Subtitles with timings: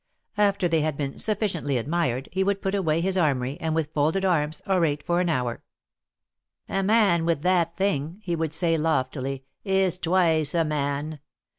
[0.39, 4.25] After they had been sufficiently admired, he would put away his armory, and with folded
[4.25, 5.61] arms orate for an hour.
[6.67, 11.19] man with that thing," he would say, loftily," is twice a man.